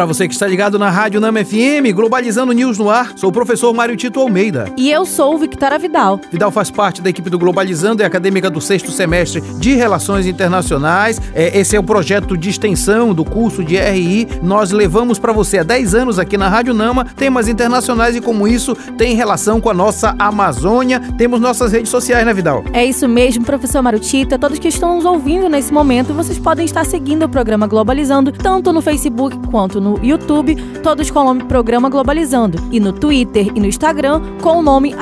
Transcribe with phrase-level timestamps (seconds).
[0.00, 3.32] Para você que está ligado na Rádio Nama FM, Globalizando News no ar, sou o
[3.34, 4.64] professor Mário Tito Almeida.
[4.74, 6.18] E eu sou Victoria Vidal.
[6.32, 11.20] Vidal faz parte da equipe do Globalizando, é acadêmica do sexto semestre de Relações Internacionais.
[11.34, 14.26] É, esse é o projeto de extensão do curso de RI.
[14.42, 18.48] Nós levamos para você há 10 anos aqui na Rádio Nama temas internacionais e como
[18.48, 20.98] isso tem relação com a nossa Amazônia.
[21.18, 22.64] Temos nossas redes sociais, né, Vidal?
[22.72, 24.38] É isso mesmo, professor Mário Tito.
[24.38, 28.72] Todos que estão nos ouvindo nesse momento, vocês podem estar seguindo o programa Globalizando, tanto
[28.72, 33.60] no Facebook quanto no YouTube, todos com o nome Programa Globalizando, e no Twitter e
[33.60, 34.94] no Instagram com o nome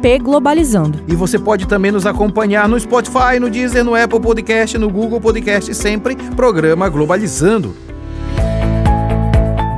[0.00, 1.00] pglobalizando.
[1.06, 5.20] E você pode também nos acompanhar no Spotify, no Deezer, no Apple Podcast, no Google
[5.20, 7.85] Podcast, sempre Programa Globalizando.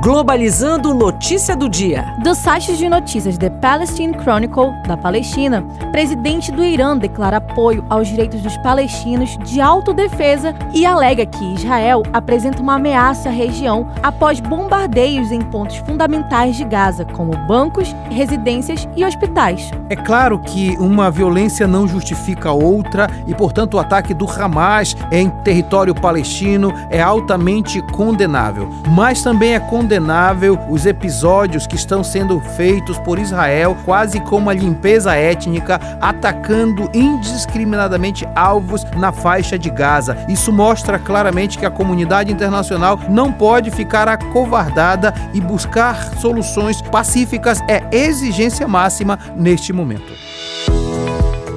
[0.09, 2.15] Globalizando notícia do dia.
[2.23, 8.07] Do site de notícias The Palestine Chronicle, da Palestina, presidente do Irã declara apoio aos
[8.07, 14.39] direitos dos palestinos de autodefesa e alega que Israel apresenta uma ameaça à região após
[14.39, 19.69] bombardeios em pontos fundamentais de Gaza, como bancos, residências e hospitais.
[19.91, 25.29] É claro que uma violência não justifica outra e, portanto, o ataque do Hamas em
[25.29, 32.39] território palestino é altamente condenável, mas também é condenável condenável os episódios que estão sendo
[32.39, 40.17] feitos por Israel, quase como uma limpeza étnica, atacando indiscriminadamente alvos na faixa de Gaza.
[40.29, 47.59] Isso mostra claramente que a comunidade internacional não pode ficar acovardada e buscar soluções pacíficas
[47.67, 50.28] é exigência máxima neste momento.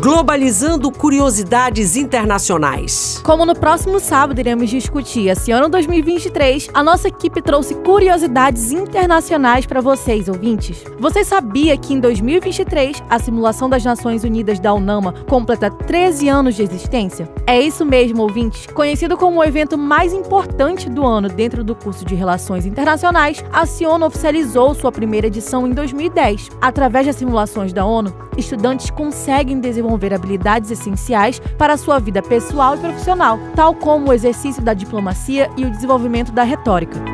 [0.03, 3.20] Globalizando curiosidades internacionais.
[3.22, 9.64] Como no próximo sábado iremos discutir esse ano 2023, a nossa equipe trouxe curiosidades internacionais
[9.64, 10.83] para vocês, ouvintes.
[10.98, 16.56] Você sabia que em 2023 a simulação das Nações Unidas da UNAMA completa 13 anos
[16.56, 17.33] de existência?
[17.46, 18.66] É isso mesmo, ouvintes.
[18.66, 23.67] Conhecido como o evento mais importante do ano dentro do curso de Relações Internacionais, a
[23.67, 26.50] Ciona oficializou sua primeira edição em 2010.
[26.61, 32.77] Através das simulações da ONU, estudantes conseguem desenvolver habilidades essenciais para a sua vida pessoal
[32.77, 37.11] e profissional, tal como o exercício da diplomacia e o desenvolvimento da retórica.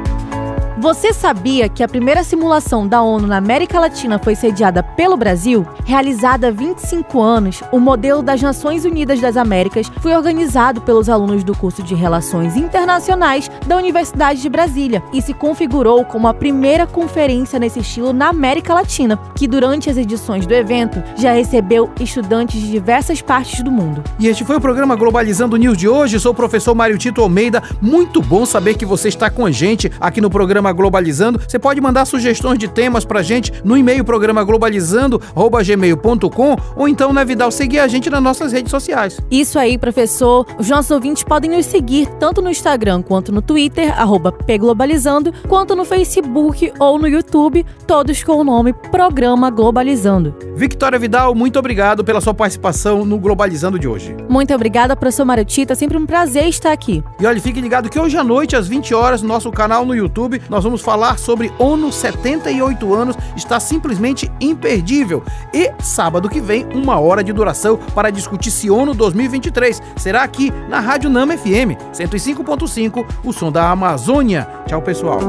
[0.81, 5.67] Você sabia que a primeira simulação da ONU na América Latina foi sediada pelo Brasil?
[5.85, 11.43] Realizada há 25 anos, o modelo das Nações Unidas das Américas foi organizado pelos alunos
[11.43, 16.87] do curso de Relações Internacionais da Universidade de Brasília e se configurou como a primeira
[16.87, 22.61] conferência nesse estilo na América Latina, que durante as edições do evento já recebeu estudantes
[22.61, 24.05] de diversas partes do mundo.
[24.17, 26.21] E este foi o programa Globalizando News de hoje.
[26.21, 27.65] Sou o professor Mário Tito Almeida.
[27.83, 31.41] Muito bom saber que você está com a gente aqui no programa programa Globalizando.
[31.47, 37.25] Você pode mandar sugestões de temas pra gente no e-mail programa globalizando@gmail.com ou então, né,
[37.25, 39.19] Vidal, seguir a gente nas nossas redes sociais.
[39.31, 40.47] Isso aí, professor.
[40.59, 45.77] Os nossos ouvintes podem nos seguir tanto no Instagram quanto no Twitter, arroba pglobalizando, quanto
[45.77, 50.48] no Facebook ou no YouTube, todos com o nome Programa Globalizando.
[50.59, 54.17] Victoria Vidal, muito obrigado pela sua participação no Globalizando de hoje.
[54.29, 55.75] Muito obrigada, professor Marutita.
[55.75, 57.01] É sempre um prazer estar aqui.
[57.21, 59.95] E olha, fique ligado que hoje à noite, às 20 horas, no nosso canal no
[59.95, 65.23] YouTube, nós vamos falar sobre ONU 78 anos, está simplesmente imperdível.
[65.55, 70.53] E sábado que vem, uma hora de duração para discutir se ONU 2023 será aqui
[70.69, 74.49] na Rádio Nama FM 105.5, o som da Amazônia.
[74.67, 75.21] Tchau, pessoal.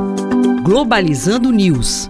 [0.64, 2.10] Globalizando News,